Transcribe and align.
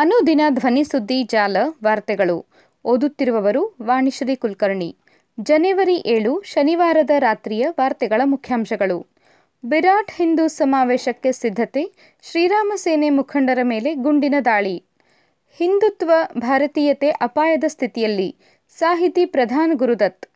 ಅನುದಿನ 0.00 0.40
ಧ್ವನಿ 0.48 0.84
ಸುದ್ದಿ 0.84 1.22
ಜಾಲ 1.22 1.56
ವಾರ್ತೆಗಳು. 1.84 2.46
ಓದುತ್ತಿರುವವರು 2.84 3.76
ವಾಣಿಶ್ರೀ 3.82 4.36
ಕುಲಕರ್ಣಿ. 4.36 4.96
ಜನವರಿ 5.40 5.94
ಏಳು 5.94 6.42
ಶನಿವಾರದ 6.44 7.10
ರಾತ್ರಿಯ 7.18 7.66
ವಾರ್ತೆಗಳ 7.70 8.20
ಮುಖ್ಯಾಂಶಗಳು. 8.24 9.06
ವಿರಾಟ್ 9.70 10.10
ಹಿಂದೂ 10.10 10.48
ಸಮಾವೇಶಕ್ಕೆ 10.48 11.32
ಸಿದ್ಧತೆ, 11.32 11.92
ಶ್ರೀರಾಮ 12.30 12.72
ಸೇನೆ 12.76 13.10
ಮುಖಂಡರ 13.10 13.58
ಮೇಲೆ 13.62 13.94
ಗುಂಡಿನ 13.94 14.34
ದಾಳಿ. 14.44 14.84
ಹಿಂದುತ್ವ, 15.56 16.10
ಭಾರತೀಯತೆ 16.38 17.10
ಅಪಾಯದ 17.10 17.64
ಸ್ಥಿತಿಯಲ್ಲಿ, 17.66 18.36
ಸಾಹಿತಿ 18.78 19.24
Pradhan 19.24 19.74
Gurudath. 19.74 20.26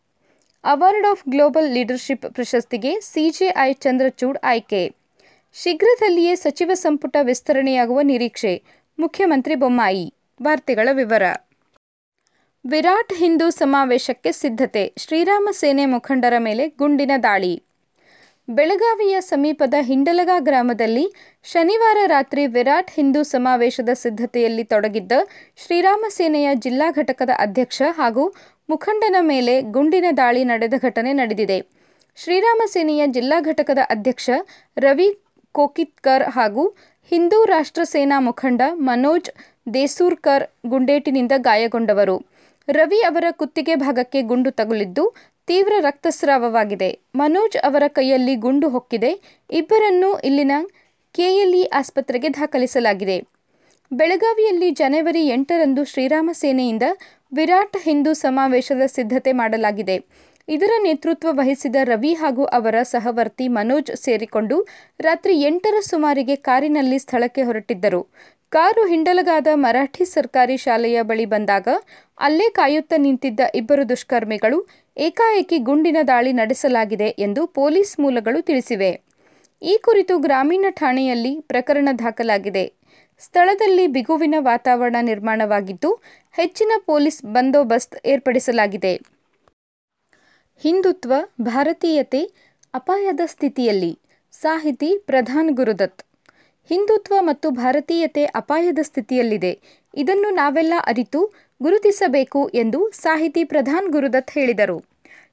Award 0.65 1.07
of 1.07 1.31
global 1.31 1.75
leadership 1.75 2.35
ಪ್ರಶಸ್ತಿಗೆ 2.35 3.01
ಸಿಜೆಐ 3.01 3.73
ಚಂದ್ರಚೂಡ್ 3.73 4.39
ಆಯ್ಕೆ. 4.45 4.95
ಶೀಘ್ರದಲ್ಲಿಯೇ 5.63 6.35
ಸಚಿವ 6.35 6.71
ಸಂಪುಟ 6.75 7.17
ವಿಸ್ತರಣೆಯಾಗುವ 7.23 8.01
ನಿರೀಕ್ಷೆ 8.01 8.63
ಮುಖ್ಯಮಂತ್ರಿ 8.99 9.55
ಬೊಮ್ಮಾಯಿ. 9.55 10.15
ವಾರ್ತೆಗಳ 10.43 10.89
ವಿವರ. 10.93 11.23
ವಿರಾಟ್ 12.65 13.13
ಹಿಂದೂ 13.13 13.51
ಸಮಾವೇಶಕ್ಕೆ 13.51 14.33
ಸಿದ್ಧತೆ, 14.33 14.95
ಶ್ರೀರಾಮ 14.99 15.49
ಸೇನೆ 15.53 15.87
ಮುಖಂಡರ 15.87 16.33
ಮೇಲೆ 16.39 16.69
ಗುಂಡಿನ 16.69 17.11
ದಾಳಿ. 17.23 17.63
ಬೆಳಗಾವಿಯ 18.49 19.21
ಸಮೀಪದ 19.21 19.75
ಹಿಂಡಲಗ 19.81 20.31
ಗ್ರಾಮದಲ್ಲಿ 20.39 21.13
ಶನಿವಾರ 21.43 21.99
ರಾತ್ರಿ 22.07 22.47
ವಿರಾಟ್ 22.47 22.91
ಹಿಂದೂ 22.91 23.23
ಸಮಾವೇಶದ 23.23 23.89
ಸಿದ್ಧತೆಯಲ್ಲಿ 23.95 24.65
ತೊಡಗಿದ್ದ 24.65 25.13
ಶ್ರೀರಾಮ 25.57 26.05
ಸೇನೆಯ 26.09 26.51
ಜಿಲ್ಲಾ 26.55 26.91
ಘಟಕದ 26.91 27.31
ಅಧ್ಯಕ್ಷ 27.39 27.83
ಹಾಗೂ 27.91 28.35
ಮುಖಂಡನ 28.69 29.17
ಮೇಲೆ 29.21 29.63
ಗುಂಡಿನ 29.63 30.05
ದಾಳಿ 30.17 30.45
ನಡೆದ 30.45 30.75
ಘಟನೆ 30.79 31.13
ನಡೆದಿದೆ. 31.13 31.59
ಶ್ರೀರಾಮ 32.17 32.63
ಸೇನೆಯ 32.67 33.07
ಜಿಲ್ಲಾ 33.07 33.41
ಘಟಕದ 33.41 33.79
ಅಧ್ಯಕ್ಷ 33.91 34.31
ರವಿ 34.79 35.19
ಕೋಕಿತ್ಕರ್ 35.53 36.23
ಹಾಗೂ 36.23 36.77
ಹಿಂದೂ 37.11 37.45
ರಾಷ್ಟ್ರ 37.45 37.83
ಸೇನಾ 37.85 38.21
ಮುಖಂಡ 38.21 38.63
ಮನೋಜ್ 38.73 39.31
ದೇಸೂರ್ಕರ್ 39.75 40.45
ಗುಂಡೇಟಿನಿಂದ 40.67 41.33
ಗಾಯಗೊಂಡವರು. 41.37 42.17
ರವಿ 42.69 42.99
ಅವರ 42.99 43.25
ಕುತ್ತಿಗೆ 43.31 43.75
ಭಾಗಕ್ಕೆ 43.75 44.23
ಗುಂಡು 44.23 44.51
ತಗುಲಿದ್ದು 44.51 45.15
ತೀವ್ರ 45.47 45.73
ರಕ್ತಸ್ರಾವವಾಗಿದೆ. 45.81 47.01
ಮನೋಜ್ 47.15 47.57
ಅವರ 47.57 47.83
ಕೈಯಲ್ಲಿ 47.89 48.37
ಗುಂಡು 48.37 48.69
ಹೊಕ್ಕಿದೆ. 48.69 49.11
ಇಬ್ಬರನ್ನು 49.51 50.21
ಇಲ್ಲಿನ 50.21 50.53
ಕೆಎಲ್ಇ 51.15 51.65
ಆಸ್ಪತ್ರೆಗೆ 51.65 52.29
ದಾಖಲಿಸಲಾಗಿದೆ. 52.29 53.19
ಬೆಳಗಾವಿಯಲ್ಲಿ 53.93 54.71
ಜನವರಿ 54.71 55.27
ಎಂಟರಂದು 55.27 55.85
ಶ್ರೀರಾಮ 55.85 56.31
ಸೇನೆಯಿಂದ 56.33 56.83
ವಿರಾಟ್ 57.35 57.77
ಹಿಂದೂ 57.83 58.13
ಸಮಾವೇಶದ 58.13 58.87
ಸಿದ್ಧತೆ 58.87 59.33
ಮಾಡಲಾಗಿದೆ. 59.33 59.97
ಇದರ 60.49 60.71
ನೇತೃತ್ವ 60.83 61.29
ವಹಿಸಿದ 61.33 61.77
ರವಿ 61.83 62.13
ಹಾಗೂ 62.13 62.45
ಅವರ 62.45 62.75
ಸಹವರ್ತಿ 62.83 63.49
ಮನೋಜ್ 63.49 63.91
ಸೇರಿಕೊಂಡು 63.97 64.57
ರಾತ್ರಿ 65.01 65.43
ಎಂಟರ 65.43 65.75
ಸುಮಾರಿಗೆ 65.81 66.37
ಕಾರಿನಲ್ಲಿ 66.37 66.99
ಸ್ಥಳಕ್ಕೆ 66.99 67.43
ಹೊರಟಿದ್ದರು. 67.43 68.01
ಕಾರು 68.51 68.87
ಹಿಂಡಲಗಾದ 68.87 69.47
ಮರಾಠಿ 69.55 70.05
ಸರ್ಕಾರಿ 70.05 70.57
ಶಾಲೆಯ 70.57 71.03
ಬಳಿ 71.03 71.25
ಬಂದಾಗ 71.25 71.69
ಅಲ್ಲೇ 72.19 72.49
ಕಾಯುತ್ತಾ 72.51 72.97
ನಿಂತಿದ್ದ 72.97 73.41
ಇಬ್ಬರು 73.55 73.89
ದುಷ್ಕರ್ಮಿಗಳು 73.89 74.59
ಏಕಾಏಕಿ 74.97 75.59
ಗುಂಡಿನ 75.59 75.97
ದಾಳಿ 76.03 76.33
ನಡೆಸಲಾಗಿದೆ 76.33 77.09
ಎಂದು 77.09 77.47
ಪೊಲೀಸ್ 77.47 78.01
ಮೂಲಗಳು 78.01 78.43
ತಿಳಿಸಿವೆ. 78.43 78.93
ಈ 79.63 79.77
ಕುರಿತು 79.83 80.19
ಗ್ರಾಮೀಣ 80.19 80.67
ಠಾಣೆಯಲ್ಲಿ 80.71 81.41
ಪ್ರಕರಣ 81.41 81.89
ದಾಖಲಾಗಿದೆ. 81.93 82.65
ಸ್ಥಳದಲ್ಲಿ 83.19 83.87
ಬಿಗುವಿನ 83.87 84.35
ವಾತಾವರಣ 84.39 84.97
ನಿರ್ಮಾಣವಾಗಿದ್ದು 85.01 85.91
ಹೆಚ್ಚಿನ 86.33 86.73
ಪೊಲೀಸ್ 86.87 87.25
ಬಂದೋಬಸ್ತ್ 87.25 88.07
ಏರ್ಪಡಿಸಲಾಗಿದೆ. 88.07 89.14
ಹಿಂದುತ್ವ, 90.65 91.13
ಭಾರತೀಯತೆ, 91.41 92.31
ಅಪಾಯದ 92.75 93.21
ಸ್ಥಿತಿಯಲ್ಲಿ. 93.27 93.99
ಸಾಹಿತಿ 94.33 94.99
ಪ್ರಧಾನ್ 94.99 95.51
ಗುರುದತ್. 95.51 96.03
ಹಿಂದುತ್ವ 96.69 97.15
ಮತ್ತು 97.21 97.51
ಭಾರತೀಯತೆ 97.51 98.25
ಅಪಾಯದ 98.25 98.79
ಸ್ಥಿತಿಯಲ್ಲಿದೆ. 98.83 99.61
ಇದನ್ನು 99.95 100.35
ನಾವೆಲ್ಲ 100.35 100.73
ಅರಿತು, 100.87 101.33
ಗುರುತಿಸಬೇಕು 101.63 102.49
ಎಂದು 102.49 102.91
ಸಾಹಿತಿ 102.91 103.45
ಪ್ರಧಾನ್ 103.45 103.93
ಗುರುದತ್ 103.93 104.31
ಹೇಳಿದರು. 104.31 104.85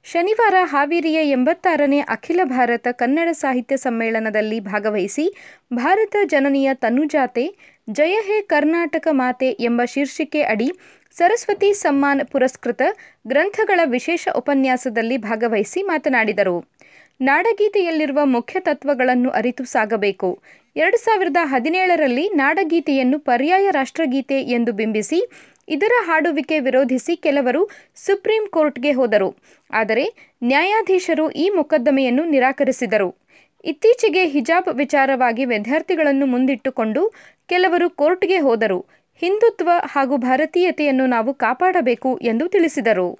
ಶನಿವಾರ 0.04 0.54
ಹಾವೇರಿಯ 0.62 1.30
ಎಂಬತ್ತಾರನೇ 1.30 1.98
ಅಖಿಲ 1.98 2.40
ಭಾರತ 2.44 2.88
ಕನ್ನಡ 2.92 3.28
ಸಾಹಿತ್ಯ 3.32 3.76
ಸಮ್ಮೇಳನದಲ್ಲಿ 3.76 4.60
ಭಾಗವಹಿಸಿ, 4.60 5.36
ಭಾರತ 5.74 6.16
ಜನನಿಯ 6.24 6.70
ತನುಜಾತೆ 6.74 7.56
ಜಯ 7.88 8.16
ಹೇ 8.26 8.42
ಕರ್ನಾಟಕ 8.42 9.08
ಮಾತೆ 9.10 9.48
ಎಂಬ 9.60 9.84
ಶೀರ್ಷಿಕೆ 9.84 10.42
ಅಡಿ 10.42 10.68
ಸರಸ್ವತಿ 11.16 11.72
ಸಮ್ಮಾನ್ 11.74 12.26
ಪುರಸ್ಕೃತ 12.26 12.82
ಗ್ರಂಥಗಳ 13.26 13.80
ವಿಶೇಷ 13.84 14.28
ಉಪನ್ಯಾಸದಲ್ಲಿ 14.36 15.16
ಭಾಗವಹಿಸಿ 15.16 15.82
ಮಾತನಾಡಿದರು. 15.82 16.64
ನಾಡಗೀತೆಯಲ್ಲಿರುವ 17.20 18.20
ಮುಖ್ಯ 18.24 18.60
ತತ್ವಗಳನ್ನು 18.60 19.30
ಅರಿತು 19.30 19.64
ಸಾಗಬೇಕು. 19.64 20.42
ಎರಡು 20.76 20.96
ಸಾವಿರದ 20.96 21.36
ಹದಿನೇಳರಲ್ಲಿ 21.42 22.28
ನಾಡಗೀತೆಯನ್ನು 22.28 23.18
ಪರ್ಯಾಯ 23.18 23.66
ರಾಷ್ಟ್ರಗೀತೆ 23.70 24.42
ಎಂದು 24.42 24.72
ಬಿಂಬಿಸಿ, 24.72 25.20
ಇದರ 25.68 25.92
ಹಾಡುವಿಕೆ 26.04 26.58
ವಿರೋಧಿಸಿ 26.58 27.16
ಕೆಲವರು 27.16 27.70
ಸುಪ್ರೀಂ 27.96 28.46
ಕೋರ್ಟ್ಗೆ 28.46 28.92
ಹೋದರು. 28.92 29.36
ಆದರೆ 29.70 30.04
ನ್ಯಾಯಾಧೀಶರು 30.42 31.30
ಈ 31.30 31.48
ಮೊಕದ್ದಮೆಯನ್ನು 31.50 32.24
ನಿರಾಕರಿಸಿದರು. 32.24 33.21
ಇತ್ತೀಚೆಗೆ 33.64 34.26
ಹಿಜಾಬ್ 34.26 34.68
ವಿಚಾರವಾಗಿ 34.74 35.44
ವಿದ್ಯಾರ್ಥಿಗಳನ್ನು 35.44 36.26
ಮುಂದಿಟ್ಟುಕೊಂಡು 36.26 37.12
ಕೆಲವರು 37.46 37.90
ಕೋರ್ಟ್ಗೆ 37.90 38.38
ಹೋದರು. 38.38 38.86
ಹಿಂದುತ್ವ 39.18 39.70
ಹಾಗೂ 39.86 40.16
ಭಾರತೀಯತೆಯನ್ನು 40.16 41.06
ನಾವು 41.06 41.34
ಕಾಪಾಡಬೇಕು 41.34 42.18
ಎಂದು 42.22 42.48
ತಿಳಿಸಿದರು. 42.48 43.18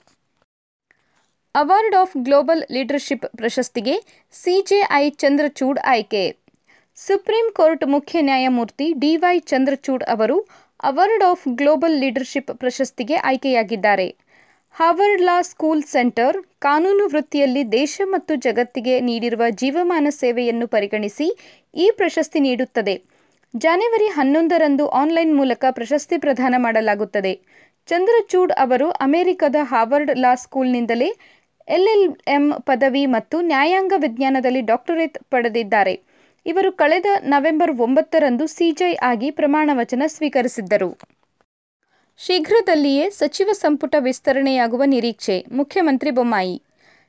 ಅವಾರ್ಡ್ 1.54 1.96
ಆಫ್ 1.96 2.24
ಗ್ಲೋಬಲ್ 2.24 2.64
ಲೀಡರ್ಶಿಪ್ 2.72 3.26
ಪ್ರಶಸ್ತಿಗೆ 3.36 4.26
ಸಿಜೆಐ 4.32 5.10
ಚಂದ್ರಚೂಡ್ 5.10 5.78
ಆಯ್ಕೆ. 5.84 6.36
ಸುಪ್ರೀಂ 6.96 7.52
ಕೋರ್ಟ್ 7.52 7.86
ಮುಖ್ಯ 7.86 8.20
ನ್ಯಾಯಮೂರ್ತಿ 8.20 8.92
ಡಿವೈ 8.92 9.38
ಚಂದ್ರಚೂಡ್ 9.38 10.04
ಅವರು 10.04 10.48
ಅವಾರ್ಡ್ 10.82 11.24
ಆಫ್ 11.24 11.48
ಗ್ಲೋಬಲ್ 11.48 12.00
ಲೀಡರ್ಶಿಪ್ 12.00 12.58
ಪ್ರಶಸ್ತಿಗೆ 12.58 13.14
ಆಯ್ಕೆಯಾಗಿದ್ದಾರೆ. 13.14 14.16
ಹಾರ್ವರ್ಡ್ 14.74 15.20
ಲಾ 15.20 15.42
ಸ್ಕೂಲ್ 15.42 15.82
ಸೆಂಟರ್ 15.82 16.36
ಕಾನೂನು 16.58 17.04
ವೃತ್ತಿಯಲ್ಲಿ 17.06 17.72
ದೇಶ 17.72 18.00
ಮತ್ತು 18.04 18.34
ಜಗತ್ತಿಗೆ 18.34 19.00
ನೀಡಿರುವ 19.00 19.42
ಜೀವಮಾನ 19.50 20.06
ಸೇವೆಯನ್ನು 20.10 20.66
ಪರಿಗಣಿಸಿ 20.66 21.26
ಈ 21.74 21.90
ಪ್ರಶಸ್ತಿ 21.96 22.40
ನೀಡುತ್ತದೆ. 22.40 22.94
ಜನವರಿ 23.54 24.06
ಹನ್ನೊಂದರಂದು 24.06 24.88
ಆನ್ಲೈನ್ 24.88 25.36
ಮೂಲಕ 25.36 25.64
ಪ್ರಶಸ್ತಿ 25.70 26.18
ಪ್ರದಾನ 26.18 26.54
ಮಾಡಲಾಗುತ್ತದೆ. 26.58 27.34
ಚಂದ್ರಚೂಡ್ 27.86 28.52
ಅವರು 28.52 28.90
ಅಮೆರಿಕದ 28.90 29.56
ಹಾರ್ವರ್ಡ್ 29.62 30.18
ಲಾ 30.18 30.34
ಸ್ಕೂಲ್ನಿಂದಲೇ 30.34 31.10
ಎಲ್ಎಲ್ಎಂ 31.68 32.52
ಪದವಿ 32.60 33.06
ಮತ್ತು 33.06 33.40
ನ್ಯಾಯಾಂಗ 33.40 33.92
ವಿಜ್ಞಾನದಲ್ಲಿ 33.96 34.60
ಡಾಕ್ಟರೇಟ್ 34.60 35.18
ಪಡೆದಿದ್ದಾರೆ. 35.30 35.94
ಇವರು 36.46 36.72
ಕಳೆದ 36.72 37.06
ನವೆಂಬರ್ 37.24 37.70
ಒಂಬತ್ತರಂದು 37.78 38.46
ಸಿಜೈ 38.46 38.94
ಆಗಿ 38.94 39.30
ಪ್ರಮಾಣವಚನ 39.30 40.02
ಸ್ವೀಕರಿಸಿದ್ದರು. 40.06 41.11
ಶೀಘ್ರದಲ್ಲಿಯೇ 42.26 43.10
ಸಚಿವ 43.10 43.48
ಸಂಪುಟ 43.52 43.94
ವಿಸ್ತರಣೆಯಾಗುವ 43.98 44.82
ನಿರೀಕ್ಷೆ. 44.84 45.44
ಮುಖ್ಯಮಂತ್ರಿ 45.52 46.10
ಬೊಮ್ಮಾಯಿ. 46.10 46.62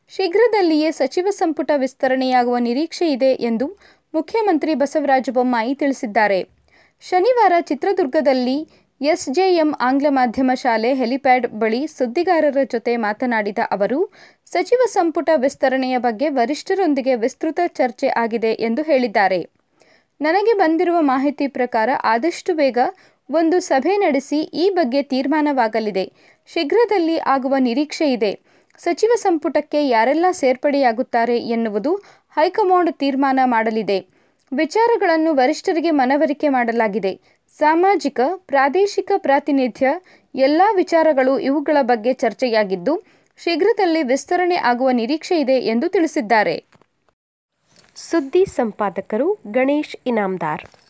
ಶೀಘ್ರದಲ್ಲಿಯೇ 0.10 0.92
ಸಚಿವ 0.92 1.28
ಸಂಪುಟ 1.30 1.72
ವಿಸ್ತರಣೆಯಾಗುವ 1.76 2.58
ನಿರೀಕ್ಷೆ 2.58 3.12
ಇದೆ 3.12 3.26
ಎಂದು 3.26 3.68
ಮುಖ್ಯಮಂತ್ರಿ 4.14 4.76
ಬಸವರಾಜ 4.76 5.30
ಬೊಮ್ಮಾಯಿ 5.30 5.76
ತಿಳಿಸಿದ್ದಾರೆ. 5.76 6.50
ಶನಿವಾರ 7.02 7.54
ಚಿತ್ರದುರ್ಗದಲ್ಲಿ 7.62 8.68
ಎಸ್ಜೆಎಂ 9.02 9.74
ಆಂಗ್ಲ 9.80 10.06
ಮಾಧ್ಯಮ 10.10 10.52
ಶಾಲೆ 10.54 10.94
ಹೆಲಿಪ್ಯಾಡ್ 10.94 11.48
ಬಳಿ 11.48 11.88
ಸುದ್ದಿಗಾರರ 11.88 12.58
ಜೊತೆ 12.72 12.98
ಮಾತನಾಡಿದ 12.98 13.58
ಅವರು, 13.72 14.14
ಸಚಿವ 14.46 14.80
ಸಂಪುಟ 14.88 15.30
ವಿಸ್ತರಣೆಯ 15.36 15.98
ಬಗ್ಗೆ 15.98 16.30
ವರಿಷ್ಠರೊಂದಿಗೆ 16.30 17.16
ವಿಸ್ತೃತ 17.16 17.60
ಚರ್ಚೆ 17.68 18.08
ಆಗಿದೆ 18.08 18.54
ಎಂದು 18.54 18.82
ಹೇಳಿದ್ದಾರೆ. 18.82 19.50
ನನಗೆ 20.22 20.58
ಬಂದಿರುವ 20.58 20.98
ಮಾಹಿತಿ 21.02 21.48
ಪ್ರಕಾರ 21.48 21.90
ಆದಷ್ಟು 22.04 22.54
ಬೇಗ 22.54 22.78
ಒಂದು 23.32 23.60
ಸಭೆ 23.60 23.98
ನಡೆಸಿ 23.98 24.40
ಈ 24.40 24.70
ಬಗ್ಗೆ 24.70 25.04
ತೀರ್ಮಾನವಾಗಲಿದೆ. 25.04 26.14
ಶೀಘ್ರದಲ್ಲಿ 26.48 27.18
ಆಗುವ 27.18 27.56
ನಿರೀಕ್ಷೆ 27.60 28.12
ಇದೆ. 28.12 28.40
ಸಚಿವ 28.78 29.12
ಸಂಪುಟಕ್ಕೆ 29.16 29.88
ಯಾರೆಲ್ಲ 29.88 30.26
ಸೇರ್ಪಡೆಯಾಗುತ್ತಾರೆ 30.32 31.38
ಎನ್ನುವುದು 31.38 31.96
ಹೈಕಮಾಂಡ್ 32.32 32.94
ತೀರ್ಮಾನ 32.94 33.40
ಮಾಡಲಿದೆ. 33.44 34.08
ವಿಚಾರಗಳನ್ನು 34.54 35.36
ವರಿಷ್ಠರಿಗೆ 35.36 35.92
ಮನವರಿಕೆ 35.92 36.50
ಮಾಡಲಾಗಿದೆ. 36.50 37.20
ಸಾಮಾಜಿಕ, 37.58 38.20
ಪ್ರಾದೇಶಿಕ 38.36 39.12
ಪ್ರಾತಿನಿಧ್ಯ, 39.18 39.88
ಎಲ್ಲ 40.36 40.62
ವಿಚಾರಗಳು 40.76 41.40
ಇವುಗಳ 41.40 41.78
ಬಗ್ಗೆ 41.82 42.14
ಚರ್ಚೆಯಾಗಿದ್ದು, 42.14 43.04
ಶೀಘ್ರದಲ್ಲಿ 43.44 44.04
ವಿಸ್ತರಣೆ 44.04 44.56
ಆಗುವ 44.56 44.90
ನಿರೀಕ್ಷೆ 44.90 45.40
ಇದೆ 45.40 45.60
ಎಂದು 45.60 45.90
ತಿಳಿಸಿದ್ದಾರೆ. 45.90 46.66
ಸುದ್ದಿ 47.96 48.46
ಸಂಪಾದಕರು 48.46 49.38
ಗಣೇಶ್ 49.52 49.96
ಇನಾಮ್ದಾರ್. 50.06 50.83